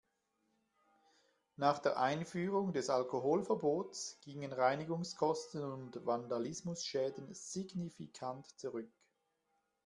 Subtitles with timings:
[1.57, 8.89] Nach der Einführung des Alkoholverbots gingen Reinigungskosten und Vandalismusschäden signifikant zurück.